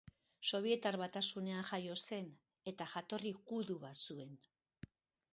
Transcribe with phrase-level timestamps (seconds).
[0.51, 2.31] Sobietar Batasunean jaio zen
[2.71, 4.33] eta jatorri judua zuen.